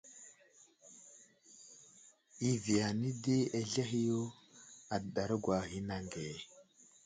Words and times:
I 2.49 2.51
viya 2.63 2.83
anay 2.89 3.15
di, 3.23 3.37
azlehe 3.57 3.99
yo 4.07 4.21
adəɗargwa 4.93 5.53
a 5.61 5.67
ghay 5.67 5.79
anaŋ 5.83 6.05
age. 6.23 6.45